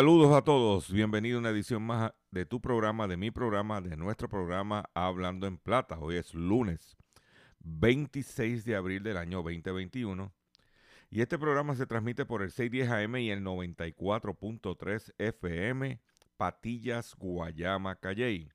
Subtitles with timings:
[0.00, 3.98] Saludos a todos, bienvenido a una edición más de tu programa, de mi programa, de
[3.98, 5.98] nuestro programa Hablando en Plata.
[5.98, 6.96] Hoy es lunes
[7.58, 10.32] 26 de abril del año 2021
[11.10, 16.00] y este programa se transmite por el 610 AM y el 94.3 FM
[16.38, 18.50] Patillas, Guayama, Calley.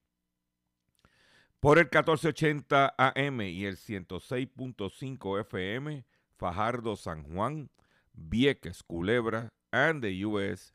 [1.60, 7.70] Por el 1480 AM y el 106.5 FM Fajardo, San Juan,
[8.14, 10.75] Vieques, Culebra, and the US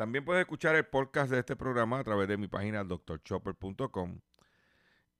[0.00, 4.20] También puedes escuchar el podcast de este programa a través de mi página drchopper.com.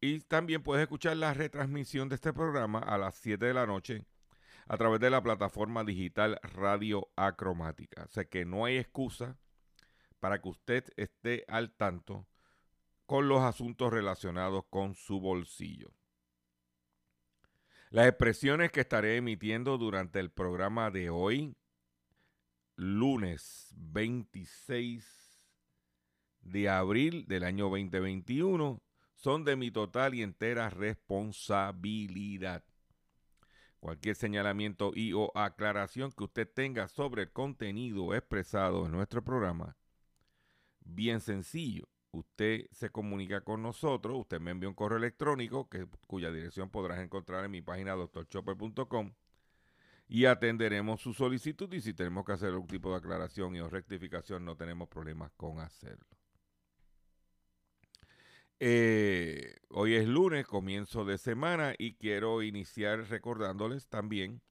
[0.01, 4.07] Y también puedes escuchar la retransmisión de este programa a las 7 de la noche
[4.69, 8.05] a través de la plataforma digital Radio Acromática.
[8.05, 9.37] O sea que no hay excusa
[10.19, 12.27] para que usted esté al tanto
[13.05, 15.93] con los asuntos relacionados con su bolsillo.
[17.91, 21.55] Las expresiones que estaré emitiendo durante el programa de hoy,
[22.81, 25.39] lunes 26
[26.41, 28.83] de abril del año 2021,
[29.13, 32.65] son de mi total y entera responsabilidad.
[33.81, 39.77] Cualquier señalamiento y o aclaración que usted tenga sobre el contenido expresado en nuestro programa,
[40.81, 41.87] bien sencillo.
[42.13, 45.69] Usted se comunica con nosotros, usted me envía un correo electrónico
[46.07, 49.13] cuya dirección podrás encontrar en mi página drchopper.com
[50.13, 53.69] y atenderemos su solicitud y si tenemos que hacer algún tipo de aclaración y o
[53.69, 56.05] rectificación no tenemos problemas con hacerlo.
[58.59, 64.43] Eh, hoy es lunes, comienzo de semana y quiero iniciar recordándoles también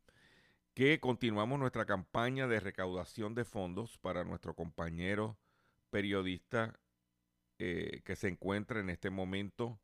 [0.73, 5.37] que continuamos nuestra campaña de recaudación de fondos para nuestro compañero
[5.89, 6.79] periodista
[7.57, 9.77] eh, que se encuentra en este momento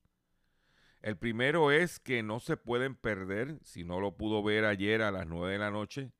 [1.04, 5.12] El primero es que no se pueden perder, si no lo pudo ver ayer a
[5.12, 6.12] las 9 de la noche,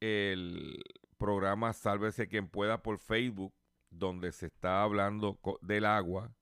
[0.00, 0.82] el
[1.18, 3.52] programa Sálvese quien pueda por Facebook,
[3.90, 6.32] donde se está hablando del agua.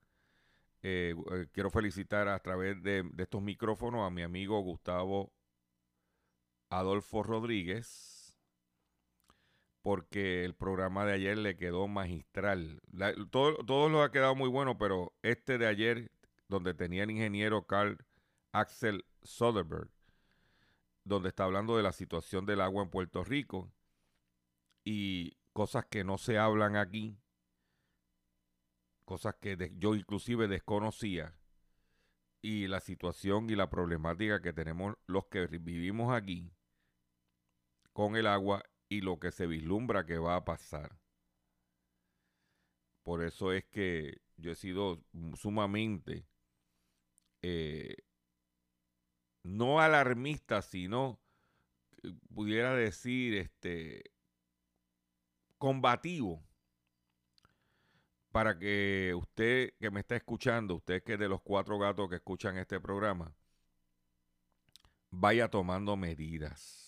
[0.83, 5.33] Eh, eh, quiero felicitar a través de, de estos micrófonos a mi amigo Gustavo
[6.71, 8.16] Adolfo Rodríguez,
[9.87, 12.83] porque el programa de ayer le quedó magistral.
[13.31, 16.11] Todo, lo ha quedado muy bueno, pero este de ayer,
[16.49, 17.97] donde tenía el ingeniero Carl
[18.51, 19.89] Axel Soderberg,
[21.05, 23.71] donde está hablando de la situación del agua en Puerto Rico
[24.83, 27.17] y cosas que no se hablan aquí,
[29.05, 31.39] cosas que yo inclusive desconocía,
[32.43, 36.51] y la situación y la problemática que tenemos los que vivimos aquí
[37.93, 40.99] con el agua y lo que se vislumbra que va a pasar.
[43.03, 45.05] Por eso es que yo he sido
[45.35, 46.27] sumamente
[47.43, 47.97] eh,
[49.45, 51.21] no alarmista, sino
[52.03, 54.11] eh, pudiera decir este
[55.59, 56.43] combativo
[58.33, 62.17] para que usted que me está escuchando, usted que es de los cuatro gatos que
[62.17, 63.35] escuchan este programa,
[65.11, 66.86] vaya tomando medidas.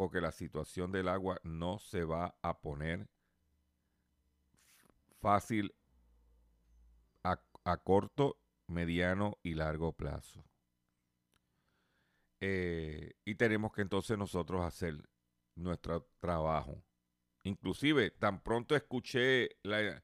[0.00, 3.06] Porque la situación del agua no se va a poner
[5.20, 5.74] fácil
[7.22, 10.42] a, corto, mediano y largo plazo.
[12.40, 15.06] Eh, y tenemos que entonces nosotros hacer
[15.54, 16.82] nuestro trabajo.
[17.44, 20.02] Inclusive, tan pronto escuché, la,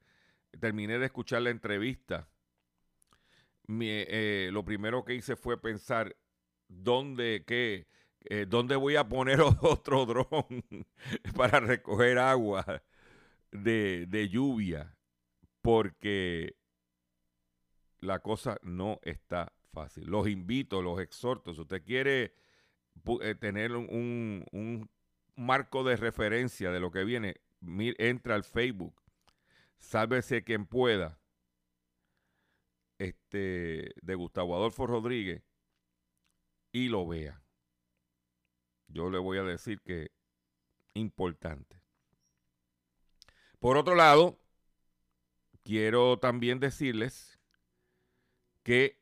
[0.59, 2.29] terminé de escuchar la entrevista,
[3.67, 6.15] eh, lo primero que hice fue pensar
[6.67, 7.87] dónde, qué,
[8.29, 10.27] eh, dónde voy a poner otro dron
[11.35, 12.83] para recoger agua
[13.51, 14.95] de, de lluvia,
[15.61, 16.55] porque
[17.99, 20.05] la cosa no está fácil.
[20.07, 22.33] Los invito, los exhorto, si usted quiere
[23.21, 24.89] eh, tener un, un-
[25.35, 27.35] marco de referencia de lo que viene,
[27.99, 29.01] entra al Facebook,
[29.79, 31.19] sálvese quien pueda,
[32.99, 35.43] este, de Gustavo Adolfo Rodríguez,
[36.71, 37.41] y lo vea.
[38.87, 40.11] Yo le voy a decir que
[40.93, 41.81] importante.
[43.59, 44.39] Por otro lado,
[45.63, 47.39] quiero también decirles
[48.63, 49.01] que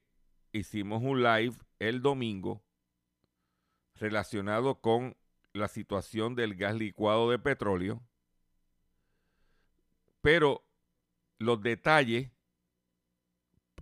[0.51, 2.63] hicimos un live el domingo
[3.95, 5.15] relacionado con
[5.53, 8.01] la situación del gas licuado de petróleo,
[10.21, 10.65] pero
[11.37, 12.31] los detalles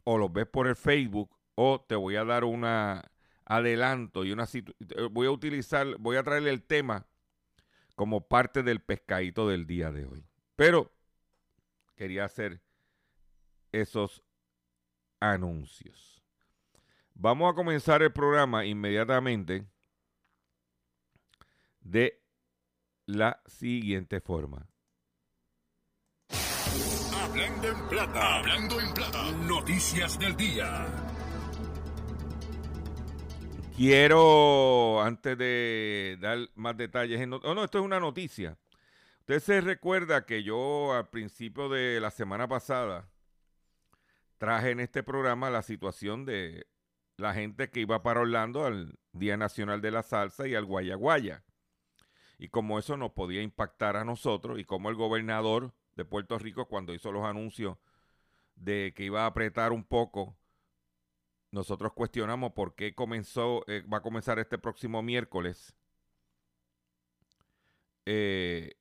[0.04, 3.13] o los ves por el Facebook o te voy a dar una
[3.46, 4.64] adelanto y una eh,
[5.12, 7.06] voy a utilizar, voy a traerle el tema
[7.96, 10.26] como parte del pescadito del día de hoy.
[10.56, 10.92] Pero
[11.96, 12.62] quería hacer
[13.72, 14.24] esos
[15.20, 16.24] anuncios.
[17.14, 19.68] Vamos a comenzar el programa inmediatamente
[21.82, 22.22] de
[23.06, 24.68] la siguiente forma.
[27.22, 28.38] Hablando en plata.
[28.38, 29.32] Hablando en plata.
[29.32, 31.13] Noticias del día.
[33.76, 38.56] Quiero, antes de dar más detalles, no, oh, no, esto es una noticia.
[39.22, 43.10] Usted se recuerda que yo al principio de la semana pasada
[44.38, 46.68] traje en este programa la situación de
[47.18, 51.44] la gente que iba para Orlando al Día Nacional de la Salsa y al Guayaguaya.
[52.38, 56.68] Y como eso nos podía impactar a nosotros y como el gobernador de Puerto Rico
[56.68, 57.78] cuando hizo los anuncios
[58.56, 60.38] de que iba a apretar un poco
[61.54, 65.76] nosotros cuestionamos por qué comenzó, eh, va a comenzar este próximo miércoles
[68.08, 68.74] eh,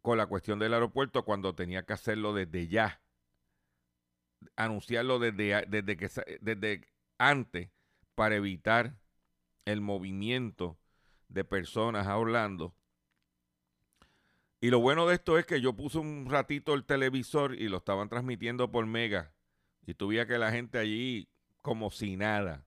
[0.00, 3.02] con la cuestión del aeropuerto cuando tenía que hacerlo desde ya,
[4.56, 7.68] anunciarlo desde, desde, que, antes
[8.14, 8.96] para evitar
[9.66, 10.78] el movimiento
[11.28, 12.74] de personas a Orlando.
[14.62, 17.76] Y lo bueno de esto es que yo puse un ratito el televisor y lo
[17.76, 19.34] estaban transmitiendo por Mega.
[19.86, 21.28] Y tuve que la gente allí
[21.66, 22.64] como si nada.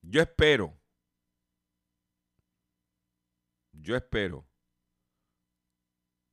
[0.00, 0.80] Yo espero,
[3.72, 4.46] yo espero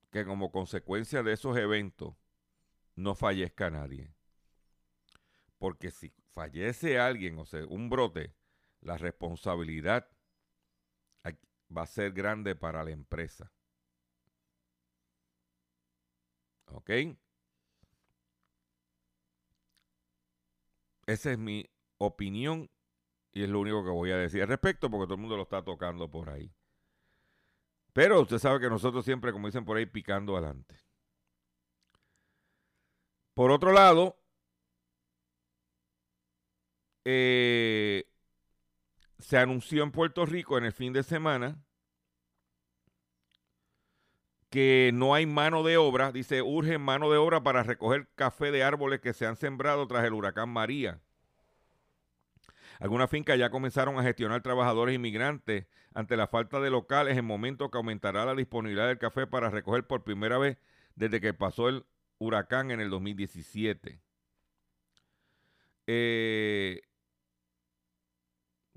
[0.10, 2.16] que como consecuencia de esos eventos
[2.96, 4.16] no fallezca nadie.
[5.58, 8.34] Porque si fallece alguien, o sea, un brote,
[8.80, 10.08] la responsabilidad
[11.76, 13.52] va a ser grande para la empresa.
[16.68, 16.90] ¿Ok?
[21.12, 22.70] Esa es mi opinión
[23.34, 25.44] y es lo único que voy a decir al respecto porque todo el mundo lo
[25.44, 26.54] está tocando por ahí.
[27.94, 30.80] Pero usted sabe que nosotros siempre, como dicen por ahí, picando adelante.
[33.34, 34.18] Por otro lado,
[37.04, 38.06] eh,
[39.20, 41.62] se anunció en Puerto Rico en el fin de semana
[44.52, 48.64] que no hay mano de obra, dice, urge mano de obra para recoger café de
[48.64, 51.00] árboles que se han sembrado tras el huracán María.
[52.82, 57.72] Algunas fincas ya comenzaron a gestionar trabajadores inmigrantes ante la falta de locales en momento
[57.72, 60.58] que aumentará la disponibilidad del café para recoger por primera vez
[60.96, 61.86] desde que pasó el
[62.18, 64.02] huracán en el 2017.
[65.88, 66.82] Eh,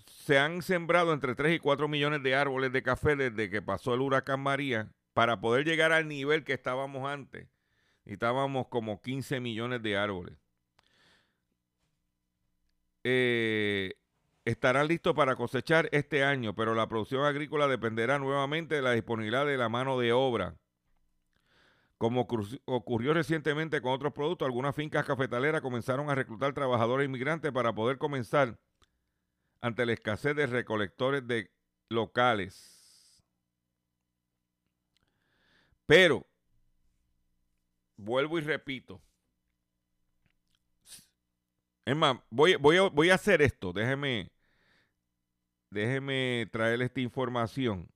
[0.06, 3.92] se han sembrado entre 3 y 4 millones de árboles de café desde que pasó
[3.94, 7.48] el huracán María para poder llegar al nivel que estábamos antes.
[8.04, 10.36] Y estábamos como 15 millones de árboles.
[13.04, 13.94] Eh,
[14.44, 19.46] estarán listos para cosechar este año, pero la producción agrícola dependerá nuevamente de la disponibilidad
[19.46, 20.56] de la mano de obra.
[21.96, 22.26] Como
[22.66, 27.98] ocurrió recientemente con otros productos, algunas fincas cafetaleras comenzaron a reclutar trabajadores inmigrantes para poder
[27.98, 28.58] comenzar
[29.60, 31.50] ante la escasez de recolectores de
[31.88, 32.73] locales.
[35.86, 36.26] Pero,
[37.96, 39.00] vuelvo y repito,
[41.84, 43.72] es más, voy, voy, a, voy a hacer esto.
[43.72, 44.30] Déjeme,
[45.70, 47.88] déjeme traerle esta información.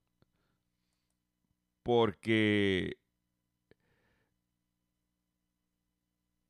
[1.83, 2.97] Porque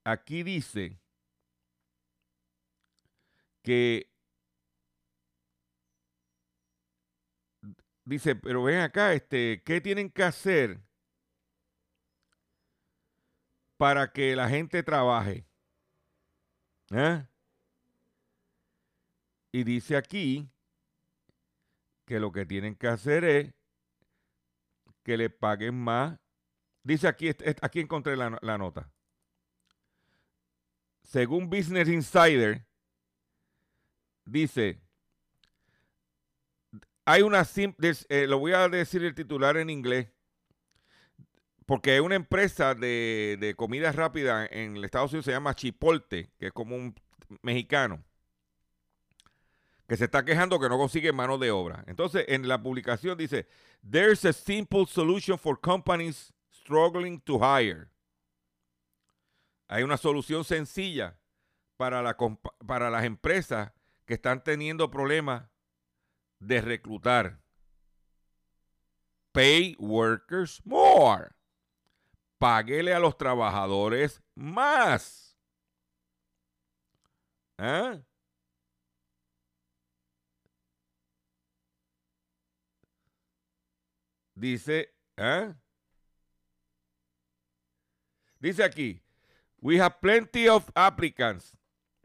[0.03, 0.99] aquí dice
[3.63, 4.09] que
[8.03, 10.81] dice, pero ven acá, este, ¿qué tienen que hacer
[13.79, 15.45] para que la gente trabaje?
[16.91, 17.25] ¿Eh?
[19.53, 20.51] Y dice aquí
[22.05, 23.53] que lo que tienen que hacer es
[25.01, 26.19] que le paguen más.
[26.83, 27.29] Dice aquí,
[27.61, 28.91] aquí encontré la, la nota.
[31.03, 32.67] Según Business Insider,
[34.25, 34.81] dice,
[37.05, 37.47] hay una,
[38.09, 40.11] eh, lo voy a decir el titular en inglés,
[41.69, 46.51] porque una empresa de, de comida rápida en Estados Unidos, se llama Chipolte, que es
[46.51, 46.95] como un
[47.43, 48.03] mexicano
[49.87, 51.83] que se está quejando que no consigue mano de obra.
[51.85, 53.47] Entonces, en la publicación dice,
[53.87, 57.89] there's a simple solution for companies struggling to hire.
[59.67, 61.19] Hay una solución sencilla
[61.77, 62.17] para, la,
[62.65, 63.73] para las empresas
[64.07, 65.43] que están teniendo problemas
[66.39, 67.37] de reclutar.
[69.33, 71.35] Pay workers more.
[72.39, 75.35] Páguele a los trabajadores más.
[77.57, 78.01] ¿Eh?
[84.35, 85.53] Dice, ¿eh?
[88.39, 89.01] Dice aquí,
[89.61, 91.57] we have plenty of applicants,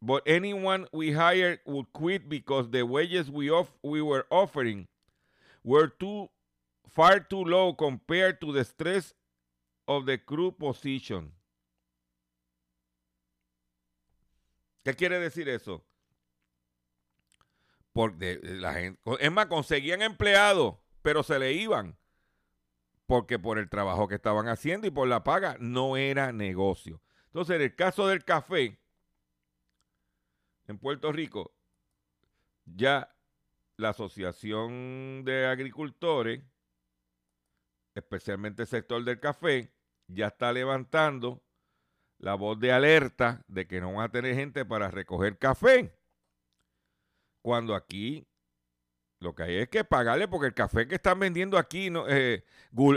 [0.03, 3.53] but anyone we hire would quit because the wages we
[3.85, 4.89] we were offering
[5.63, 6.29] were too
[6.89, 9.15] far too low compared to the stress
[9.87, 11.35] of the crew position.
[14.83, 15.85] ¿Qué quiere decir eso?
[17.93, 21.97] Porque la gente, es más, conseguían empleados, pero se le iban
[23.07, 27.03] porque por el trabajo que estaban haciendo y por la paga no era negocio.
[27.27, 28.81] Entonces, en el caso del café,
[30.67, 31.55] en Puerto Rico,
[32.65, 33.15] ya
[33.77, 36.43] la Asociación de Agricultores,
[37.95, 39.74] especialmente el sector del café,
[40.09, 41.43] ya está levantando
[42.19, 45.95] la voz de alerta de que no van a tener gente para recoger café.
[47.43, 48.27] Cuando aquí
[49.21, 52.45] lo que hay es que pagarle porque el café que están vendiendo aquí no, eh,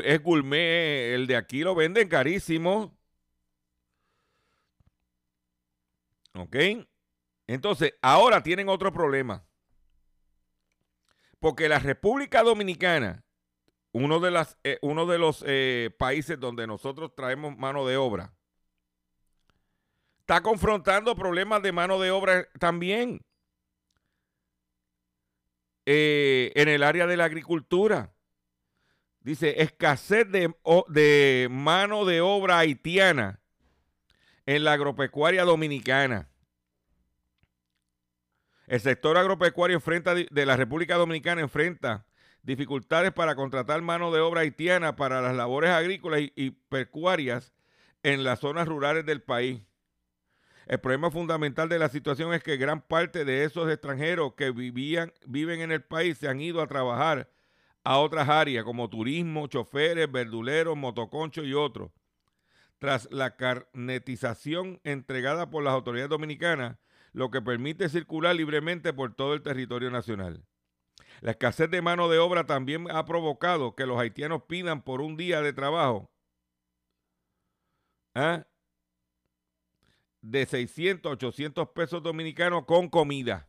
[0.03, 2.97] es gourmet, el de aquí lo venden carísimo.
[6.33, 6.55] ¿Ok?
[7.47, 9.45] Entonces, ahora tienen otro problema.
[11.39, 13.23] Porque la República Dominicana,
[13.97, 18.33] uno de, las, eh, uno de los eh, países donde nosotros traemos mano de obra,
[20.19, 23.21] está confrontando problemas de mano de obra también.
[25.89, 28.13] Eh, en el área de la agricultura.
[29.21, 30.53] Dice, escasez de,
[30.89, 33.39] de mano de obra haitiana
[34.45, 36.29] en la agropecuaria dominicana.
[38.67, 42.06] El sector agropecuario enfrenta, de la República Dominicana enfrenta
[42.47, 47.51] dificultades para contratar mano de obra haitiana para las labores agrícolas y pecuarias
[48.03, 49.61] en las zonas rurales del país.
[50.65, 55.11] El problema fundamental de la situación es que gran parte de esos extranjeros que vivían,
[55.25, 57.29] viven en el país se han ido a trabajar
[57.83, 61.91] a otras áreas como turismo, choferes, verduleros, motoconchos y otros.
[62.79, 66.77] Tras la carnetización entregada por las autoridades dominicanas,
[67.11, 70.45] lo que permite circular libremente por todo el territorio nacional.
[71.21, 75.17] La escasez de mano de obra también ha provocado que los haitianos pidan por un
[75.17, 76.09] día de trabajo
[78.15, 78.45] ¿ah?
[80.21, 83.47] de 600 800 pesos dominicanos con comida.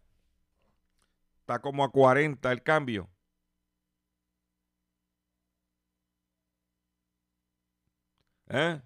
[1.41, 3.09] está como a 40 el cambio.
[8.49, 8.81] ¿Eh?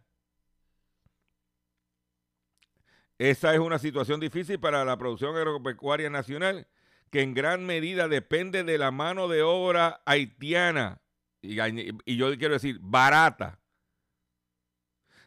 [3.18, 6.66] Esa es una situación difícil para la producción agropecuaria nacional,
[7.12, 11.02] que en gran medida depende de la mano de obra haitiana,
[11.42, 13.60] y, yo quiero decir, barata,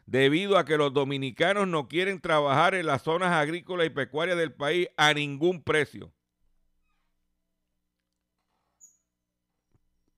[0.04, 4.52] debido a que los dominicanos no quieren trabajar en las zonas agrícolas y pecuarias del
[4.52, 6.12] país a ningún precio.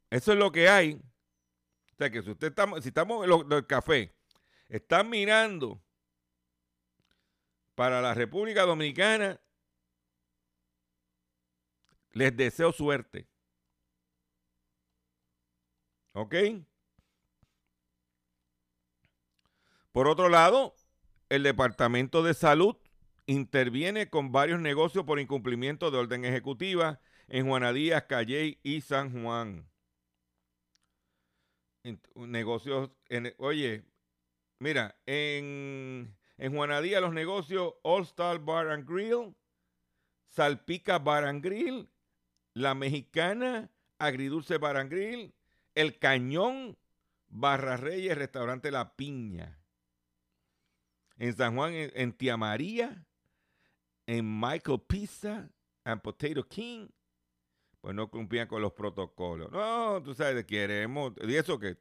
[0.08, 0.94] Eso es lo que hay.
[0.94, 4.16] O sea que si usted está, si estamos en lo del café,
[4.70, 5.82] están mirando
[7.74, 9.38] para la República Dominicana,
[12.18, 13.28] les deseo suerte.
[16.12, 16.34] ¿Ok?
[19.92, 20.74] Por otro lado,
[21.28, 22.76] el Departamento de Salud
[23.26, 29.68] interviene con varios negocios por incumplimiento de orden ejecutiva en Juanadías, Calley y San Juan.
[32.14, 33.84] Negocios, en, oye,
[34.58, 39.36] mira, en, en Juanadía los negocios All Star Bar and Grill,
[40.26, 41.88] Salpica Bar and Grill,
[42.58, 45.34] La Mexicana, Agridulce Bar and Grill,
[45.74, 46.76] El Cañón,
[47.28, 49.60] Barra Reyes, Restaurante La Piña.
[51.16, 53.06] En San Juan, en, en Tía María,
[54.06, 55.50] en Michael Pizza,
[55.84, 56.88] and Potato King,
[57.80, 59.50] pues no cumplían con los protocolos.
[59.50, 61.78] No, tú sabes, queremos, y eso que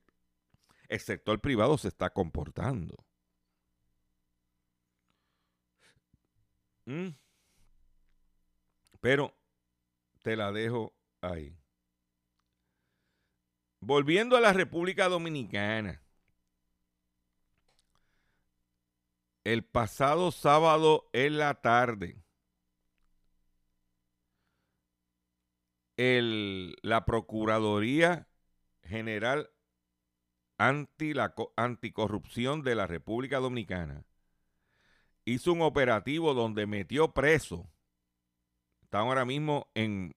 [0.88, 2.96] el sector privado se está comportando.
[6.86, 7.10] ¿Mm?
[9.02, 9.37] Pero
[10.28, 11.58] te la dejo ahí.
[13.80, 16.04] Volviendo a la República Dominicana.
[19.46, 22.22] El pasado sábado en la tarde,
[25.96, 28.28] el, la Procuraduría
[28.84, 29.50] General
[30.58, 34.04] Anti la, Anticorrupción de la República Dominicana
[35.24, 37.72] hizo un operativo donde metió preso.
[38.88, 40.16] Están ahora mismo en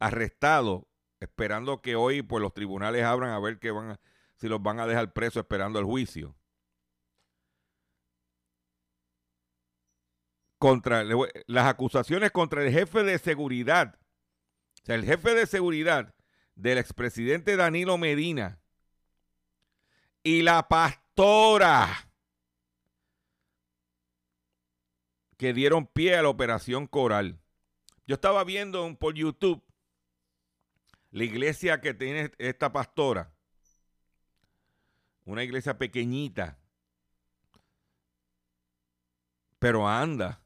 [0.00, 0.82] arrestados,
[1.20, 4.00] esperando que hoy pues, los tribunales abran a ver que van a,
[4.34, 6.34] si los van a dejar presos esperando el juicio.
[10.58, 13.96] Contra las acusaciones contra el jefe de seguridad,
[14.82, 16.12] o sea, el jefe de seguridad
[16.56, 18.60] del expresidente Danilo Medina
[20.24, 22.10] y la pastora
[25.36, 27.38] que dieron pie a la operación Coral.
[28.08, 29.62] Yo estaba viendo por YouTube
[31.10, 33.34] la iglesia que tiene esta pastora.
[35.26, 36.58] Una iglesia pequeñita.
[39.58, 40.42] Pero anda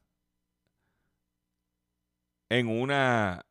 [2.49, 3.45] en una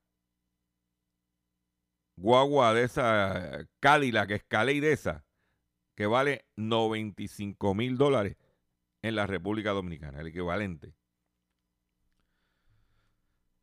[2.17, 5.25] guagua de esa Cadillac, escala y de esa
[5.95, 8.37] que vale 95 mil dólares
[9.01, 10.95] en la República Dominicana, el equivalente.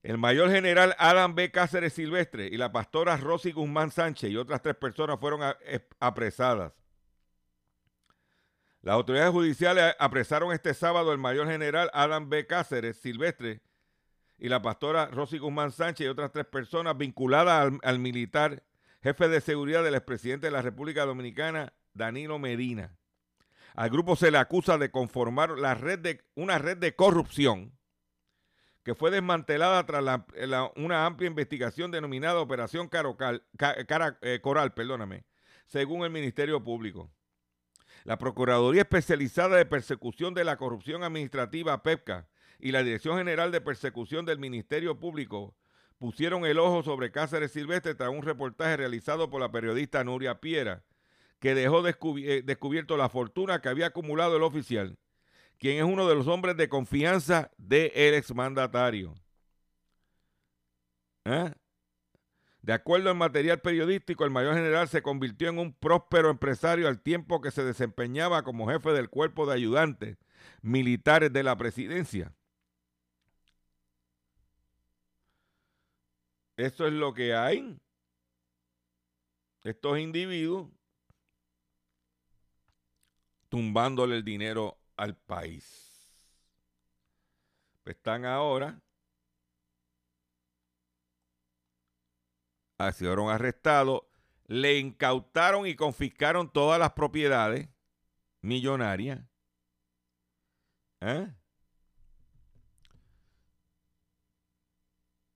[0.09, 1.51] El mayor general Adam B.
[1.51, 5.41] Cáceres Silvestre y la pastora Rosy Guzmán Sánchez y otras tres personas fueron
[5.99, 6.73] apresadas.
[8.81, 12.47] Las autoridades judiciales apresaron este sábado al mayor general Adam B.
[12.47, 13.61] Cáceres Silvestre
[14.39, 18.63] y la pastora Rosy Guzmán Sánchez y otras tres personas vinculadas al, al militar
[19.03, 22.97] jefe de seguridad del expresidente de la República Dominicana, Danilo Medina.
[23.75, 27.78] Al grupo se le acusa de conformar la red de, una red de corrupción
[28.83, 30.21] que fue desmantelada tras
[30.75, 35.25] una amplia investigación denominada Operación eh, Coral, perdóname,
[35.65, 37.09] según el Ministerio Público.
[38.05, 42.27] La Procuraduría Especializada de Persecución de la Corrupción Administrativa, PEPCA,
[42.59, 45.55] y la Dirección General de Persecución del Ministerio Público
[45.97, 50.83] pusieron el ojo sobre Cáceres Silvestre tras un reportaje realizado por la periodista Nuria Piera,
[51.39, 54.97] que dejó eh, descubierto la fortuna que había acumulado el oficial,
[55.59, 59.13] quien es uno de los hombres de confianza del exmandatario.
[61.25, 61.53] ¿Eh?
[62.61, 67.01] De acuerdo al material periodístico, el mayor general se convirtió en un próspero empresario al
[67.01, 70.17] tiempo que se desempeñaba como jefe del cuerpo de ayudantes
[70.61, 72.33] militares de la presidencia.
[76.57, 77.77] Eso es lo que hay.
[79.63, 80.69] Estos individuos
[83.49, 86.09] tumbándole el dinero al país.
[87.83, 88.81] Pues están ahora,
[92.93, 94.01] fueron arrestados,
[94.47, 97.69] le incautaron y confiscaron todas las propiedades
[98.41, 99.21] millonarias.
[101.01, 101.33] ¿Eh?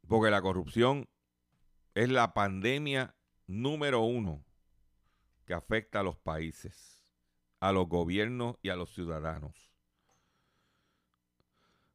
[0.07, 1.07] Porque la corrupción
[1.95, 3.15] es la pandemia
[3.47, 4.43] número uno
[5.45, 7.02] que afecta a los países,
[7.63, 9.71] a los gobiernos y a los ciudadanos.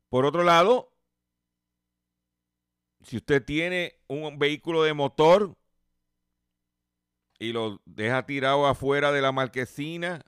[0.08, 0.94] Por otro lado,
[3.02, 5.58] si usted tiene un vehículo de motor
[7.38, 10.24] y lo deja tirado afuera de la marquesina,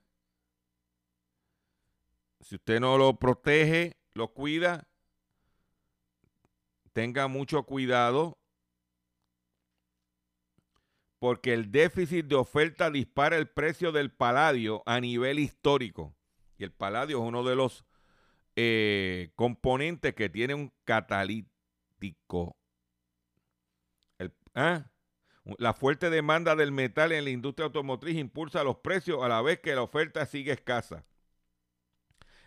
[2.41, 4.89] si usted no lo protege, lo cuida,
[6.93, 8.40] tenga mucho cuidado
[11.21, 16.17] porque el déficit de oferta dispara el precio del paladio a nivel histórico.
[16.57, 17.85] Y el paladio es uno de los
[18.57, 22.57] eh, componentes que tiene un catalítico.
[24.55, 24.87] ¿ah?
[25.59, 29.61] La fuerte demanda del metal en la industria automotriz impulsa los precios a la vez
[29.61, 31.05] que la oferta sigue escasa.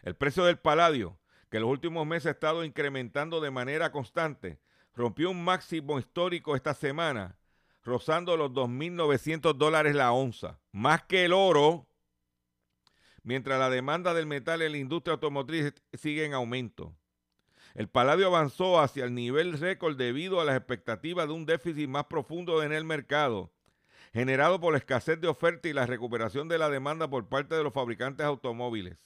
[0.02, 1.20] El precio del paladio,
[1.52, 4.60] que en los últimos meses ha estado incrementando de manera constante,
[4.96, 7.38] rompió un máximo histórico esta semana
[7.84, 11.88] rozando los 2.900 dólares la onza, más que el oro,
[13.24, 16.96] mientras la demanda del metal en la industria automotriz sigue en aumento.
[17.74, 22.06] El paladio avanzó hacia el nivel récord debido a las expectativas de un déficit más
[22.06, 23.52] profundo en el mercado,
[24.14, 27.64] generado por la escasez de oferta y la recuperación de la demanda por parte de
[27.64, 28.98] los fabricantes automóviles.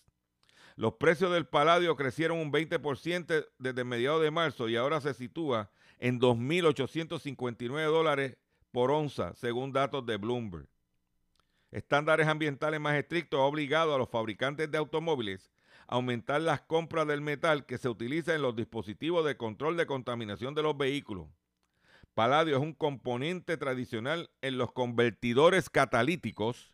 [0.75, 5.71] Los precios del paladio crecieron un 20% desde mediados de marzo y ahora se sitúa
[5.97, 8.37] en 2.859 dólares
[8.71, 10.67] por onza, según datos de Bloomberg.
[11.71, 15.51] Estándares ambientales más estrictos han obligado a los fabricantes de automóviles
[15.87, 19.85] a aumentar las compras del metal que se utiliza en los dispositivos de control de
[19.85, 21.27] contaminación de los vehículos.
[22.13, 26.73] Paladio es un componente tradicional en los convertidores catalíticos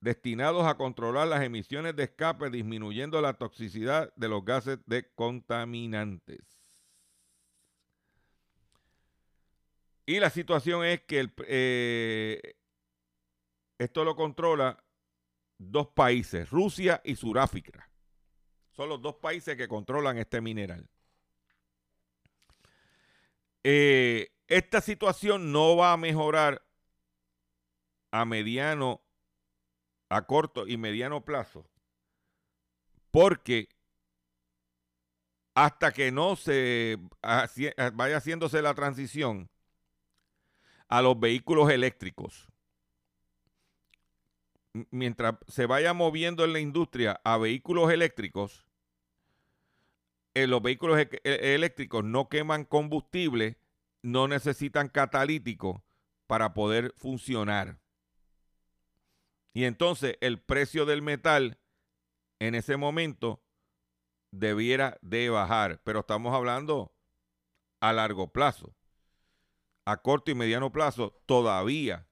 [0.00, 6.61] destinados a controlar las emisiones de escape disminuyendo la toxicidad de los gases de contaminantes.
[10.04, 12.56] Y la situación es que eh,
[13.78, 14.82] esto lo controla
[15.58, 17.88] dos países, Rusia y Sudáfrica.
[18.72, 20.88] Son los dos países que controlan este mineral.
[23.64, 26.64] Eh, esta situación no va a mejorar
[28.10, 29.02] a mediano,
[30.08, 31.70] a corto y mediano plazo,
[33.10, 33.68] porque
[35.54, 36.98] hasta que no se
[37.94, 39.51] vaya haciéndose la transición
[40.92, 42.50] a los vehículos eléctricos.
[44.90, 48.66] Mientras se vaya moviendo en la industria a vehículos eléctricos,
[50.34, 53.56] eh, los vehículos e, e, eléctricos no queman combustible,
[54.02, 55.82] no necesitan catalítico
[56.26, 57.78] para poder funcionar.
[59.54, 61.58] Y entonces el precio del metal
[62.38, 63.42] en ese momento
[64.30, 66.92] debiera de bajar, pero estamos hablando
[67.80, 68.74] a largo plazo
[69.84, 72.06] a corto y mediano plazo todavía.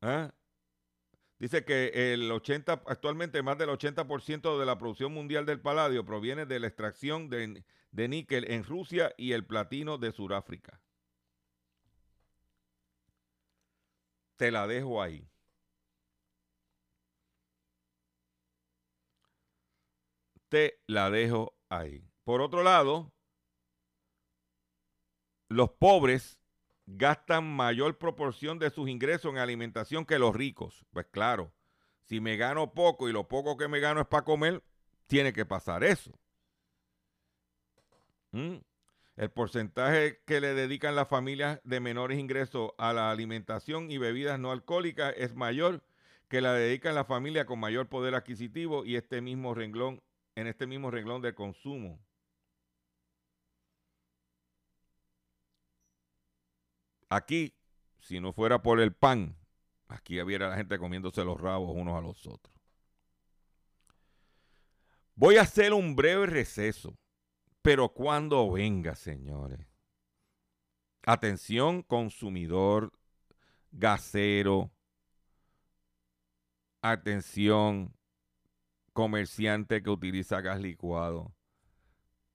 [0.00, 0.32] ¿Ah?
[1.38, 6.46] Dice que el 80, actualmente más del 80% de la producción mundial del paladio proviene
[6.46, 10.80] de la extracción de, de níquel en Rusia y el platino de Sudáfrica.
[14.36, 15.28] Te la dejo ahí.
[20.48, 22.02] Te la dejo ahí.
[22.24, 23.12] Por otro lado,
[25.48, 26.38] los pobres
[26.86, 30.84] gastan mayor proporción de sus ingresos en alimentación que los ricos.
[30.90, 31.52] Pues claro,
[32.04, 34.62] si me gano poco y lo poco que me gano es para comer,
[35.06, 36.12] tiene que pasar eso.
[38.32, 38.56] ¿Mm?
[39.16, 44.38] El porcentaje que le dedican las familias de menores ingresos a la alimentación y bebidas
[44.38, 45.82] no alcohólicas es mayor
[46.28, 50.02] que la dedican las familias con mayor poder adquisitivo y este mismo renglón,
[50.34, 51.98] en este mismo renglón de consumo.
[57.16, 57.54] Aquí,
[57.98, 59.38] si no fuera por el pan,
[59.88, 62.54] aquí hubiera la gente comiéndose los rabos unos a los otros.
[65.14, 66.98] Voy a hacer un breve receso,
[67.62, 69.66] pero cuando venga, señores.
[71.06, 72.92] Atención, consumidor,
[73.72, 74.70] gasero.
[76.82, 77.96] Atención,
[78.92, 81.34] comerciante que utiliza gas licuado.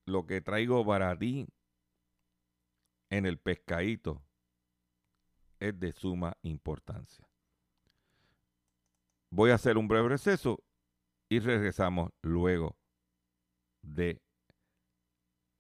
[0.06, 1.48] Lo que traigo para ti
[3.12, 4.24] en el pescadito
[5.62, 7.26] es de suma importancia.
[9.30, 10.62] Voy a hacer un breve receso
[11.30, 12.76] y regresamos luego
[13.82, 14.22] de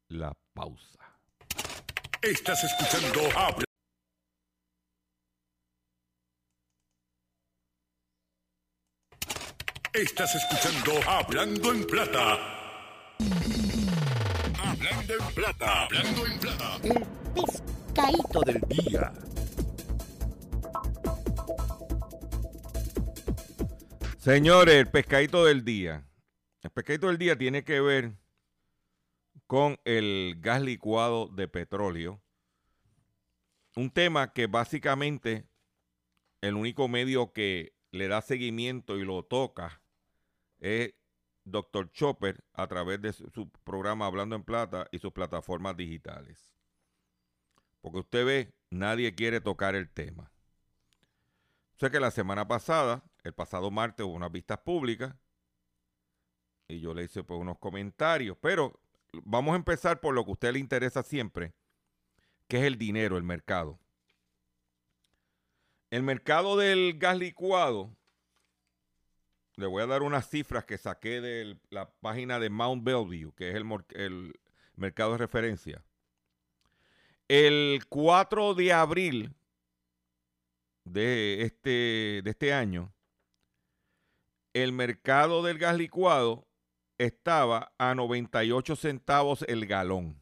[0.10, 1.00] la pausa.
[2.22, 3.64] Estás escuchando Habla.
[9.94, 12.38] Estás escuchando Hablando en Plata.
[14.60, 15.84] Hablando en Plata.
[15.84, 16.80] Hablando en Plata.
[17.36, 19.31] pescadito del día.
[24.22, 26.08] Señores, el pescadito del día.
[26.62, 28.20] El pescadito del día tiene que ver
[29.48, 32.22] con el gas licuado de petróleo.
[33.76, 35.48] Un tema que básicamente
[36.40, 39.82] el único medio que le da seguimiento y lo toca
[40.60, 40.94] es
[41.44, 41.92] Dr.
[41.92, 46.54] Chopper a través de su, programa Hablando en Plata y sus plataformas digitales.
[47.82, 50.32] Porque usted ve, nadie quiere tocar el tema.
[51.80, 55.16] Sé que la semana pasada, el pasado martes, hubo unas vistas públicas
[56.68, 58.80] y yo le hice pues, unos comentarios, pero
[59.12, 61.54] vamos a empezar por lo que a usted le interesa siempre,
[62.48, 63.80] que es el dinero, el mercado.
[65.90, 67.96] El mercado del gas licuado,
[69.58, 73.50] le voy a dar unas cifras que saqué de la página de Mount Bellevue, que
[73.50, 74.40] es el,
[74.76, 75.84] mercado de referencia.
[77.28, 79.34] El 4 de abril
[80.86, 82.92] de este, de este año,
[84.54, 86.48] el mercado del gas licuado
[86.98, 90.22] estaba a 98 centavos el galón.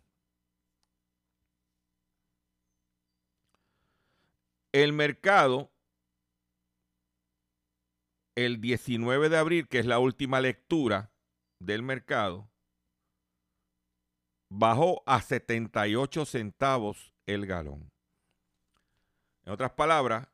[4.71, 5.71] El mercado,
[8.35, 11.11] el 19 de abril, que es la última lectura
[11.59, 12.49] del mercado,
[14.49, 17.91] bajó a 78 centavos el galón.
[19.43, 20.27] En otras palabras,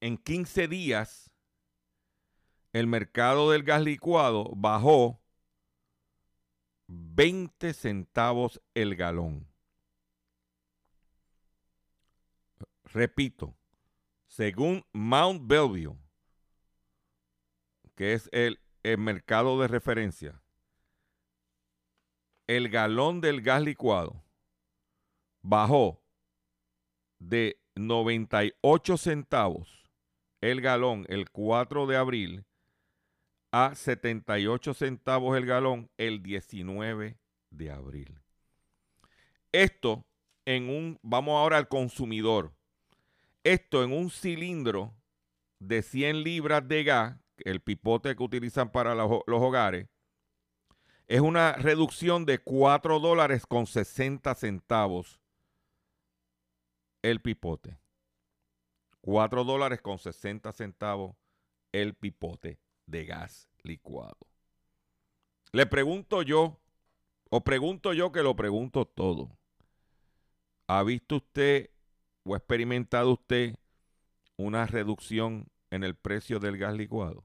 [0.00, 1.31] en 15 días,
[2.72, 5.20] el mercado del gas licuado bajó
[6.86, 9.46] 20 centavos el galón.
[12.84, 13.56] Repito,
[14.26, 15.96] según Mount Bellevue,
[17.94, 20.42] que es el, el mercado de referencia,
[22.46, 24.24] el galón del gas licuado
[25.42, 26.02] bajó
[27.18, 29.82] de 98 centavos
[30.40, 32.44] el galón el 4 de abril
[33.52, 37.18] a 78 centavos el galón el 19
[37.50, 38.18] de abril.
[39.52, 40.06] Esto
[40.46, 42.54] en un, vamos ahora al consumidor,
[43.44, 44.94] esto en un cilindro
[45.58, 49.86] de 100 libras de gas, el pipote que utilizan para los, los hogares,
[51.06, 55.20] es una reducción de 4 dólares con 60 centavos
[57.02, 57.78] el pipote.
[59.02, 61.16] 4 dólares con 60 centavos
[61.72, 64.18] el pipote de gas licuado.
[65.52, 66.60] Le pregunto yo,
[67.30, 69.36] o pregunto yo que lo pregunto todo.
[70.66, 71.70] ¿Ha visto usted
[72.24, 73.54] o ha experimentado usted
[74.36, 77.24] una reducción en el precio del gas licuado?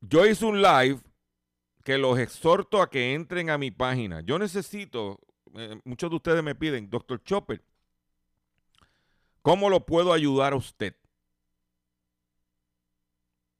[0.00, 1.00] Yo hice un live
[1.82, 4.20] que los exhorto a que entren a mi página.
[4.20, 5.20] Yo necesito,
[5.54, 7.62] eh, muchos de ustedes me piden, doctor Chopper,
[9.46, 10.96] ¿cómo lo puedo ayudar a usted?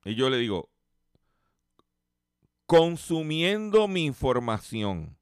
[0.05, 0.69] Y yo le digo,
[2.67, 5.17] consumiendo mi información.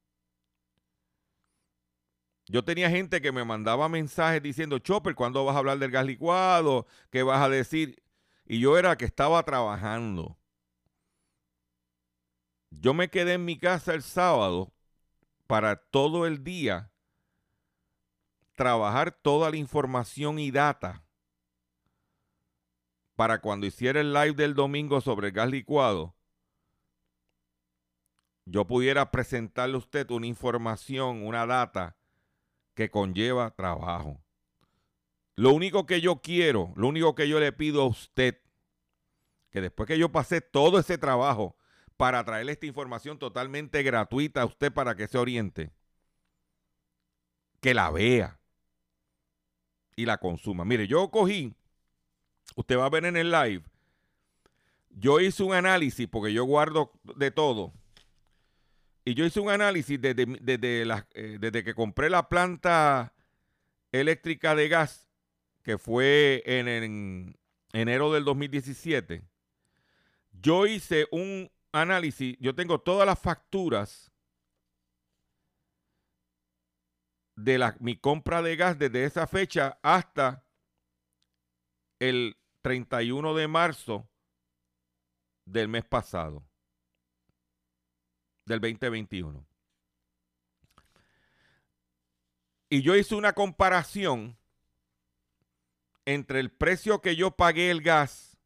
[2.47, 6.07] Yo tenía gente que me mandaba mensajes diciendo, Chopper, ¿cuándo vas a hablar del gas
[6.07, 6.87] licuado?
[7.11, 8.03] ¿Qué vas a decir?
[8.47, 10.39] Y yo era que estaba trabajando.
[12.71, 14.73] Yo me quedé en mi casa el sábado
[15.47, 16.91] para todo el día
[18.55, 21.05] trabajar toda la información y data
[23.17, 26.15] para cuando hiciera el live del domingo sobre el gas licuado,
[28.45, 31.97] yo pudiera presentarle a usted una información, una data
[32.75, 34.21] que conlleva trabajo.
[35.37, 38.41] Lo único que yo quiero, lo único que yo le pido a usted,
[39.51, 41.57] que después que yo pasé todo ese trabajo
[41.97, 45.73] para traerle esta información totalmente gratuita a usted para que se oriente,
[47.61, 48.41] que la vea
[49.97, 50.65] y la consuma.
[50.65, 51.55] Mire, yo cogí
[52.57, 53.63] Usted va a ver en el live.
[54.91, 57.73] Yo hice un análisis, porque yo guardo de todo.
[59.05, 63.13] Y yo hice un análisis desde, eh, desde, que compré la planta
[63.93, 65.09] eléctrica de gas,
[65.63, 67.37] que fue en, en
[67.73, 69.23] enero del 2017.
[70.41, 74.13] Yo hice un análisis, yo tengo todas las facturas
[77.37, 80.45] de la, mi compra de gas desde esa fecha hasta
[81.99, 84.09] el 31 de marzo
[85.45, 86.45] del mes pasado,
[88.47, 89.47] del 2021.
[92.71, 94.37] Y yo hice una comparación
[96.07, 98.37] entre el precio que yo pagué el gas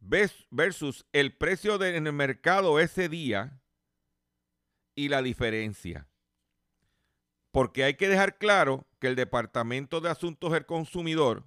[0.00, 3.60] versus el precio en el mercado ese día
[4.94, 6.07] y la diferencia.
[7.58, 11.44] Porque hay que dejar claro que el Departamento de Asuntos del Consumidor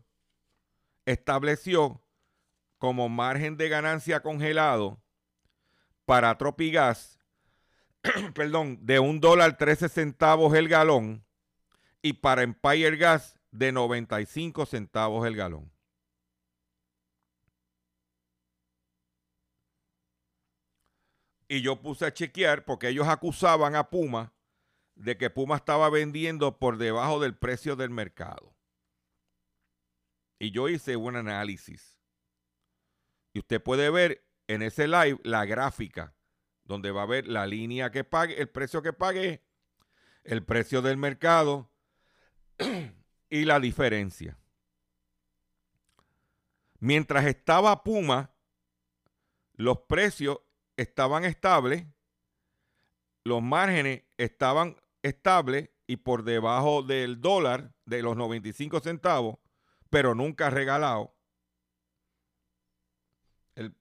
[1.06, 2.04] estableció
[2.80, 5.02] como margen de ganancia congelado
[6.04, 7.18] para Tropigas,
[8.36, 11.24] perdón, de un dólar 13 centavos el galón
[12.02, 15.72] y para Empire Gas de 95 centavos el galón.
[21.48, 24.34] Y yo puse a chequear porque ellos acusaban a Puma
[25.02, 28.56] de que Puma estaba vendiendo por debajo del precio del mercado.
[30.38, 32.00] Y yo hice un análisis.
[33.34, 36.14] Y usted puede ver en ese live la gráfica
[36.66, 39.44] donde va a ver la línea que pague, el precio que pague,
[40.24, 41.72] el precio del mercado
[43.30, 44.38] y la diferencia.
[46.80, 48.34] Mientras estaba Puma,
[49.54, 50.40] los precios
[50.78, 51.88] estaban estables,
[53.24, 59.38] los márgenes estaban estables y por debajo del dólar de los 95 centavos,
[59.90, 61.16] pero nunca regalado.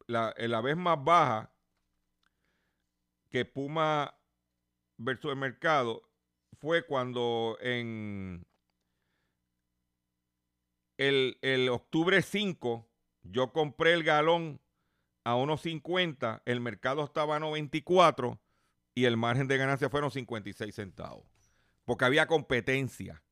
[0.06, 1.52] la, la vez más baja
[3.30, 4.18] que Puma
[4.98, 6.02] versus el mercado
[6.60, 8.44] fue cuando en
[10.98, 12.86] el, el octubre 5
[13.22, 14.60] yo compré el galón
[15.24, 18.38] a 1.50, el mercado estaba a 94
[18.94, 21.26] y el margen de ganancia fueron 56 centavos.
[21.84, 23.22] Porque había competencia.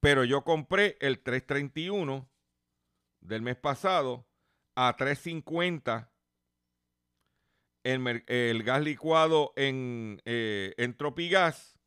[0.00, 2.28] Pero yo compré el 331
[3.20, 4.26] del mes pasado
[4.74, 6.10] a 350
[7.84, 11.78] el, el gas licuado en, eh, en Tropigas.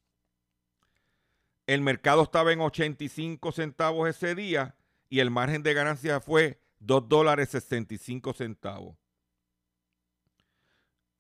[1.65, 4.75] El mercado estaba en 85 centavos ese día
[5.09, 8.97] y el margen de ganancia fue 2 dólares 65 centavos.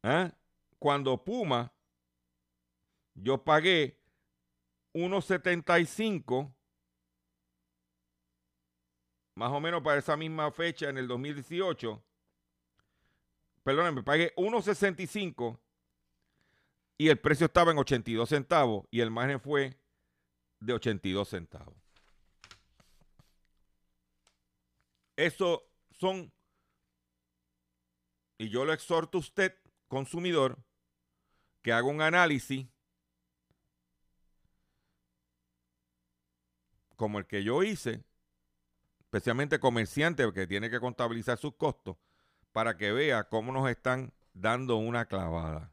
[0.03, 0.33] ¿Ah?
[0.77, 1.73] Cuando Puma,
[3.13, 3.97] yo pagué
[4.93, 6.53] 1.75,
[9.35, 12.03] más o menos para esa misma fecha en el 2018.
[13.63, 15.57] Perdónenme, pagué 1.65
[16.97, 19.79] y el precio estaba en 82 centavos y el margen fue
[20.59, 21.82] de 82 centavos.
[25.15, 26.31] Eso son,
[28.37, 29.55] y yo lo exhorto a usted,
[29.87, 30.57] consumidor,
[31.61, 32.67] que haga un análisis
[36.95, 38.03] como el que yo hice,
[38.99, 41.97] especialmente comerciante que tiene que contabilizar sus costos,
[42.51, 45.71] para que vea cómo nos están dando una clavada.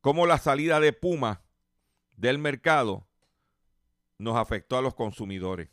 [0.00, 1.42] Cómo la salida de Puma
[2.16, 3.06] del mercado
[4.18, 5.68] nos afectó a los consumidores.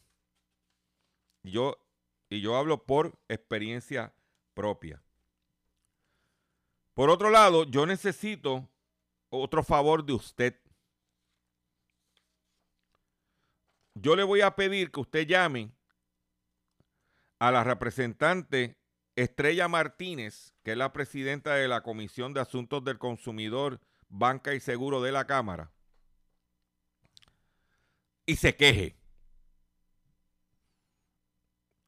[1.44, 1.78] Yo
[2.30, 4.14] y yo hablo por experiencia
[4.54, 5.02] propia.
[6.94, 8.70] Por otro lado, yo necesito
[9.30, 10.60] otro favor de usted.
[13.96, 15.72] Yo le voy a pedir que usted llame
[17.40, 18.78] a la representante
[19.16, 24.60] Estrella Martínez, que es la presidenta de la Comisión de Asuntos del Consumidor, Banca y
[24.60, 25.72] Seguro de la Cámara,
[28.26, 28.99] y se queje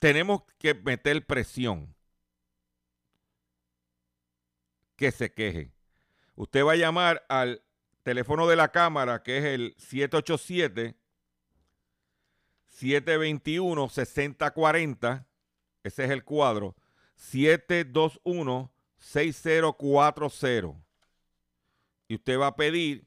[0.01, 1.95] tenemos que meter presión.
[4.95, 5.71] Que se queje.
[6.35, 7.63] Usted va a llamar al
[8.01, 10.95] teléfono de la Cámara, que es el 787
[12.69, 15.27] 721 6040.
[15.83, 16.75] Ese es el cuadro.
[17.15, 20.83] 721 6040.
[22.07, 23.05] Y usted va a pedir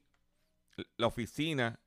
[0.97, 1.81] la oficina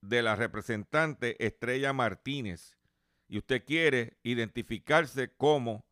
[0.00, 2.79] de la representante Estrella Martínez
[3.30, 5.86] y usted quiere identificarse como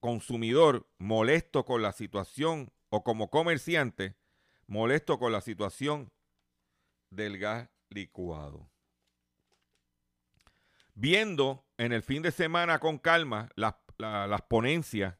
[0.00, 4.16] consumidor molesto con la situación o como comerciante
[4.66, 6.10] molesto con la situación
[7.10, 8.68] del gas licuado.
[10.94, 15.16] Viendo en el fin de semana con calma las, las ponencias,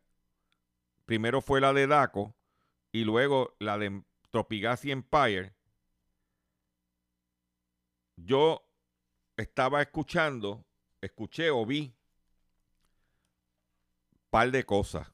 [1.06, 2.34] primero fue la de DACO
[2.90, 5.54] y luego la de Tropigas y Empire,
[8.16, 8.68] yo
[9.36, 10.64] estaba escuchando
[11.00, 11.94] escuché o vi
[14.30, 15.06] par de cosas.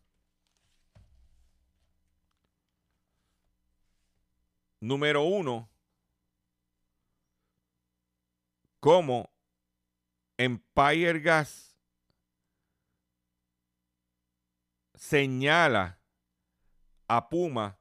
[4.81, 5.69] Número uno,
[8.81, 9.31] cómo
[10.37, 11.75] Empire Gas
[14.95, 15.99] señala
[17.09, 17.79] a Puma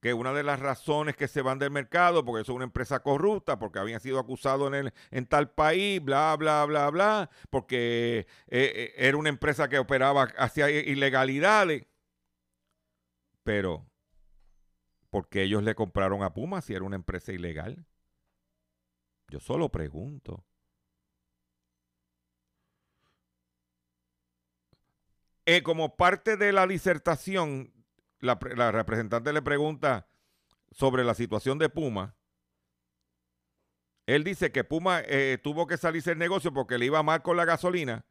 [0.00, 3.58] que una de las razones que se van del mercado, porque son una empresa corrupta,
[3.58, 8.72] porque habían sido acusados en, el- en tal país, bla, bla, bla, bla, porque eh,
[8.76, 11.84] eh, era una empresa que operaba hacia ilegalidades.
[13.42, 13.88] Pero,
[15.10, 17.84] ¿por qué ellos le compraron a Puma si era una empresa ilegal?
[19.30, 20.44] Yo solo pregunto.
[25.46, 27.72] Eh, como parte de la disertación,
[28.20, 30.08] la, la representante le pregunta
[30.70, 32.14] sobre la situación de Puma.
[34.06, 37.36] Él dice que Puma eh, tuvo que salirse del negocio porque le iba mal con
[37.36, 38.06] la gasolina,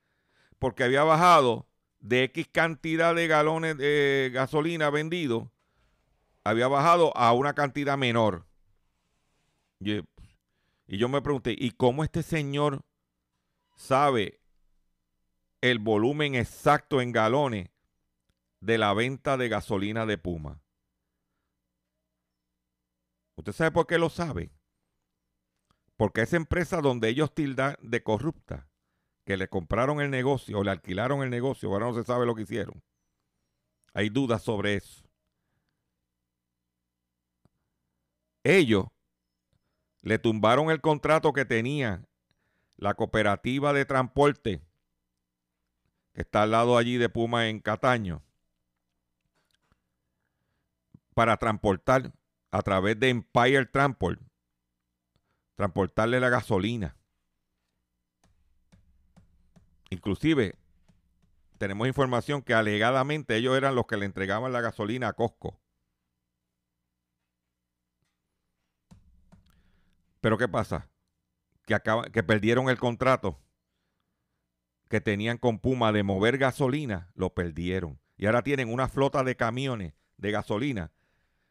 [0.60, 1.68] porque había bajado
[2.00, 5.50] de X cantidad de galones de gasolina vendidos,
[6.44, 8.46] había bajado a una cantidad menor.
[9.80, 10.04] Y
[10.88, 12.86] yo me pregunté, ¿y cómo este señor
[13.76, 14.40] sabe
[15.62, 17.70] el volumen exacto en galones
[18.68, 20.62] de la venta de gasolina de Puma?
[23.38, 24.52] ¿Usted sabe por qué lo sabe?
[25.96, 28.68] Porque esa empresa donde ellos tildan de corrupta,
[29.24, 32.36] que le compraron el negocio o le alquilaron el negocio, ahora no se sabe lo
[32.36, 32.84] que hicieron.
[33.94, 35.02] Hay dudas sobre eso.
[38.44, 38.88] Ellos
[40.02, 42.06] le tumbaron el contrato que tenía
[42.76, 44.62] la cooperativa de transporte
[46.12, 48.27] que está al lado allí de Puma en Cataño
[51.18, 52.14] para transportar
[52.52, 54.22] a través de Empire Transport,
[55.56, 56.96] transportarle la gasolina.
[59.90, 60.54] Inclusive,
[61.58, 65.60] tenemos información que alegadamente ellos eran los que le entregaban la gasolina a Costco.
[70.22, 70.88] Pero ¿qué pasa?
[71.66, 71.82] Que,
[72.14, 73.40] que perdieron el contrato
[74.88, 78.00] que tenían con Puma de mover gasolina, lo perdieron.
[78.18, 80.92] Y ahora tienen una flota de camiones de gasolina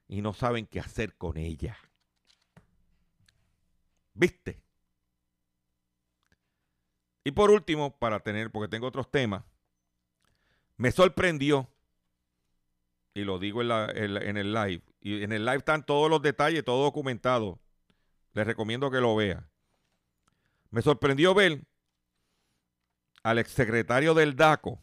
[0.09, 1.77] y no saben qué hacer con ella.
[4.15, 4.63] ¿Viste?
[7.25, 9.45] Y por último, para tener, porque tengo otros temas,
[10.77, 11.69] me sorprendió,
[13.15, 16.65] y lo digo en, en el live, y en el live están todos los detalles,
[16.65, 17.59] todo documentado.
[18.33, 19.49] Les recomiendo que lo vea.
[20.71, 21.65] Me sorprendió ver
[23.23, 24.81] al exsecretario del DACO,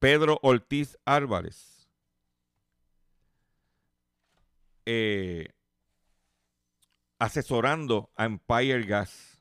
[0.00, 1.86] Pedro Ortiz Álvarez,
[4.86, 5.52] eh,
[7.18, 9.38] asesorando a Empire Gas.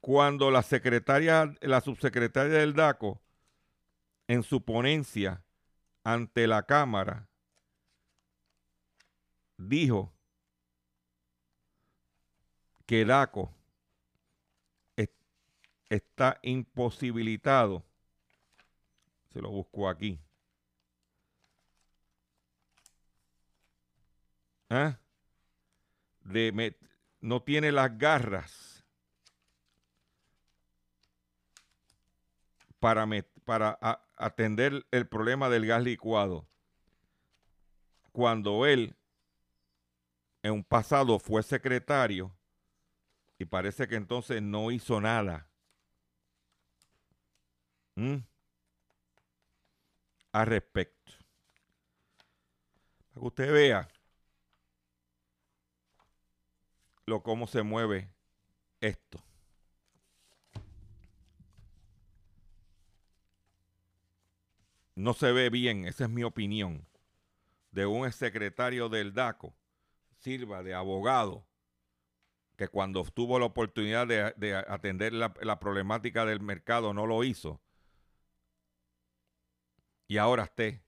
[0.00, 3.20] Cuando la secretaria, la subsecretaria del DACO,
[4.28, 5.44] en su ponencia
[6.02, 7.28] ante la Cámara,
[9.58, 10.10] dijo
[12.86, 13.54] que DACO
[14.96, 15.10] es-
[15.90, 17.89] está imposibilitado.
[19.32, 20.20] Se lo busco aquí.
[24.68, 24.98] ¿Ah?
[26.22, 26.76] De
[27.20, 28.84] no tiene las garras
[32.78, 33.06] para,
[33.44, 33.78] para
[34.16, 36.48] atender el problema del gas licuado.
[38.12, 38.96] Cuando él
[40.42, 42.34] en un pasado fue secretario
[43.38, 45.48] y parece que entonces no hizo nada.
[47.96, 48.18] ¿Mm?
[50.32, 51.12] Al respecto.
[53.08, 53.88] Para que usted vea
[57.10, 58.08] lo cómo se mueve
[58.80, 59.22] esto.
[64.94, 66.86] No se ve bien, esa es mi opinión,
[67.72, 69.54] de un exsecretario del DACO,
[70.18, 71.46] sirva de abogado,
[72.56, 77.60] que cuando tuvo la oportunidad de, de atender la problemática del mercado no lo hizo.
[80.10, 80.82] Y ahora esté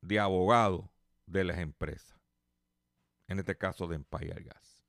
[0.00, 0.90] de abogado
[1.24, 2.20] de las empresas.
[3.28, 4.84] En este caso de Empire Gas.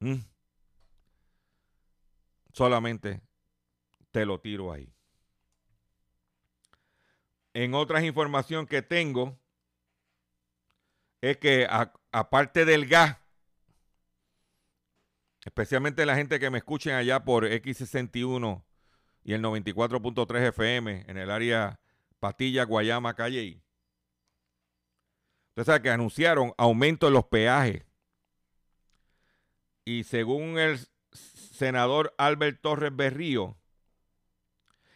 [0.00, 0.18] Mm.
[2.52, 3.22] Solamente
[4.10, 4.92] te lo tiro ahí.
[7.54, 9.40] En otras información que tengo,
[11.22, 11.66] es que
[12.12, 13.16] aparte del gas,
[15.44, 18.62] especialmente la gente que me escuchen allá por X61
[19.22, 21.80] y el 94.3 FM en el área
[22.18, 23.62] Patilla, Guayama, Calle.
[25.50, 27.84] Usted sabe que anunciaron aumento en los peajes.
[29.84, 30.78] Y según el
[31.12, 33.56] senador Albert Torres Berrío,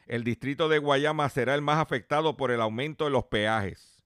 [0.06, 4.02] el distrito de Guayama será el más afectado por el aumento de los peajes.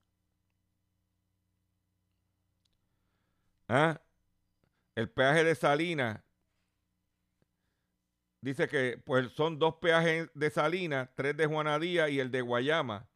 [3.68, 4.00] ¿Ah?
[4.94, 6.22] El peaje de Salinas
[8.40, 13.08] dice que pues son dos peajes de Salinas, tres de Juanadía y el de Guayama,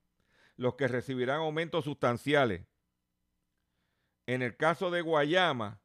[0.57, 2.67] los que recibirán aumentos sustanciales.
[4.27, 5.81] En el caso de Guayama,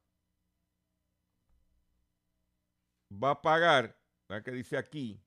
[3.12, 5.22] va a pagar, ¿verdad que dice aquí?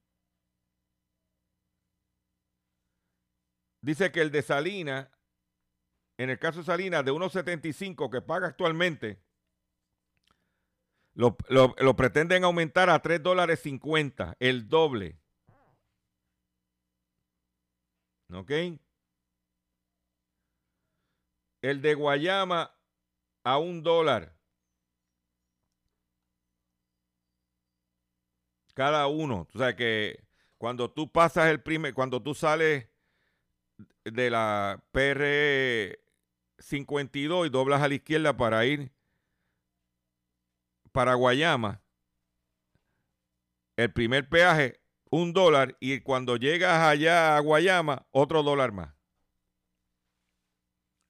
[3.83, 5.09] Dice que el de Salinas,
[6.19, 9.23] en el caso de Salinas, de 1.75 que paga actualmente,
[11.15, 15.19] lo, lo- pretenden aumentar a 3 dólares 50, el doble.
[18.33, 18.51] ¿Ok?
[21.63, 22.75] El de Guayama
[23.45, 24.35] a un dólar.
[28.75, 29.47] Cada uno.
[29.53, 30.25] O sea que
[30.59, 32.87] cuando tú pasas el primer, cuando tú sales
[34.05, 35.99] de la PR
[36.59, 38.93] 52 y doblas a la izquierda para ir
[40.93, 41.83] para Guayama,
[43.77, 44.81] el primer peaje,
[45.11, 48.95] un dólar, y cuando llegas allá a Guayama, otro dólar más.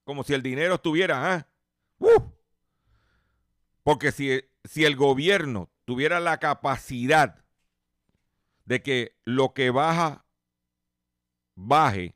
[0.03, 1.47] Como si el dinero estuviera, ¿ah?
[1.99, 2.21] ¡Uh!
[3.83, 7.43] Porque si, si el gobierno tuviera la capacidad
[8.65, 10.25] de que lo que baja,
[11.55, 12.15] baje,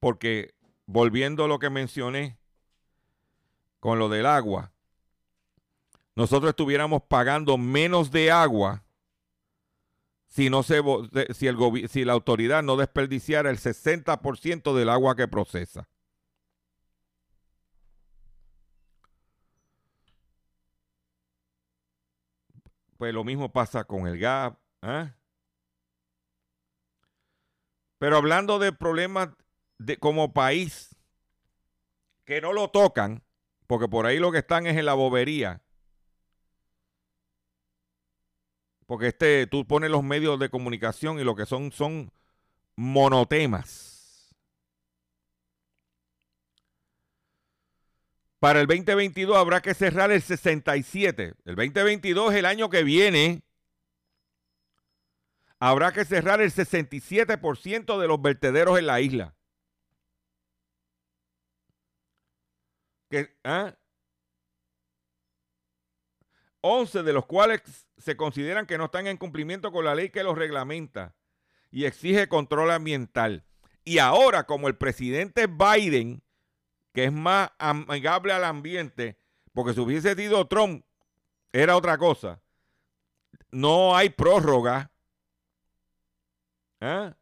[0.00, 0.54] porque
[0.86, 2.39] volviendo a lo que mencioné
[3.80, 4.72] con lo del agua,
[6.14, 8.84] nosotros estuviéramos pagando menos de agua
[10.28, 10.80] si, no se,
[11.34, 15.88] si, el si la autoridad no desperdiciara el 60% del agua que procesa.
[22.96, 24.52] Pues lo mismo pasa con el gas.
[24.82, 25.14] ¿ah?
[27.98, 29.30] Pero hablando de problemas
[29.78, 30.94] de, como país
[32.24, 33.22] que no lo tocan,
[33.70, 35.62] porque por ahí lo que están es en la bobería.
[38.84, 42.10] Porque este, tú pones los medios de comunicación y lo que son son
[42.74, 44.34] monotemas.
[48.40, 51.34] Para el 2022 habrá que cerrar el 67.
[51.44, 53.44] El 2022 es el año que viene.
[55.60, 59.36] Habrá que cerrar el 67% de los vertederos en la isla.
[63.10, 63.74] Que, ¿ah?
[66.62, 67.62] 11 de los cuales
[67.98, 71.14] se consideran que no están en cumplimiento con la ley que los reglamenta
[71.70, 73.44] y exige control ambiental.
[73.84, 76.22] Y ahora, como el presidente Biden,
[76.92, 79.18] que es más amigable al ambiente,
[79.52, 80.84] porque si hubiese sido Trump,
[81.52, 82.40] era otra cosa.
[83.50, 84.90] No hay prórroga.
[86.80, 87.16] ¿Ah?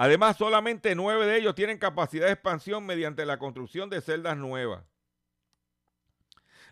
[0.00, 4.84] Además, solamente nueve de ellos tienen capacidad de expansión mediante la construcción de celdas nuevas.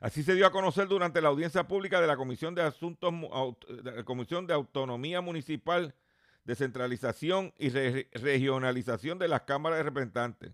[0.01, 3.13] Así se dio a conocer durante la audiencia pública de la Comisión de Asuntos
[3.83, 5.93] de Comisión de Autonomía Municipal,
[6.45, 10.53] Descentralización y Re- Regionalización de las Cámaras de Representantes,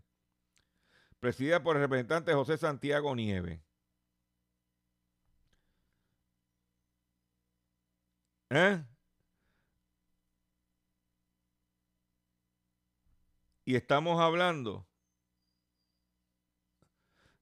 [1.20, 3.60] presidida por el representante José Santiago Nieves.
[8.48, 8.82] ¿Eh?
[13.64, 14.86] Y estamos hablando.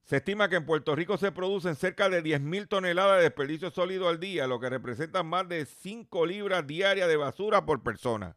[0.05, 3.71] Se estima que en Puerto Rico se producen cerca de 10 mil toneladas de desperdicio
[3.71, 8.37] sólido al día, lo que representa más de 5 libras diarias de basura por persona.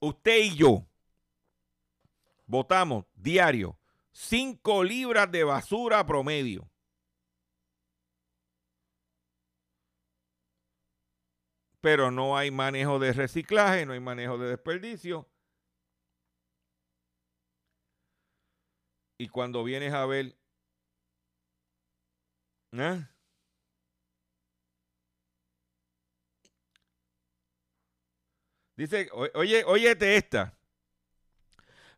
[0.00, 0.84] Usted y yo
[2.46, 3.78] votamos diario
[4.10, 6.68] 5 libras de basura promedio.
[11.80, 15.28] Pero no hay manejo de reciclaje, no hay manejo de desperdicio.
[19.22, 20.34] Y cuando vienes a ver,
[22.72, 23.06] ¿eh?
[28.74, 30.58] dice, oye, óyete esta.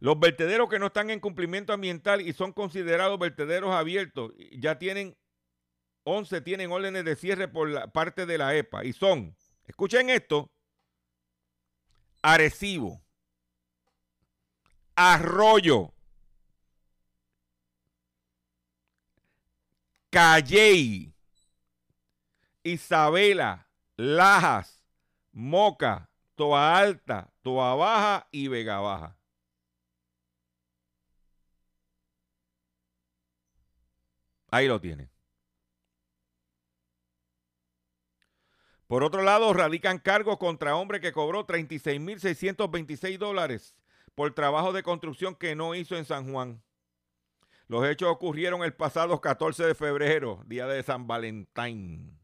[0.01, 5.17] Los vertederos que no están en cumplimiento ambiental y son considerados vertederos abiertos, ya tienen,
[6.03, 9.35] 11 tienen órdenes de cierre por la parte de la EPA y son,
[9.67, 10.51] escuchen esto,
[12.21, 13.03] Arecibo,
[14.95, 15.95] Arroyo,
[20.15, 21.13] Calley,
[22.63, 24.81] Isabela, Lajas,
[25.33, 29.19] Moca, Toa Alta, Toa Baja y Vega Baja.
[34.53, 35.11] Ahí lo tiene.
[38.87, 43.75] Por otro lado, radican cargos contra hombre que cobró 36.626 dólares
[44.15, 46.64] por trabajo de construcción que no hizo en San Juan.
[47.67, 52.21] Los hechos ocurrieron el pasado 14 de febrero, día de San Valentín.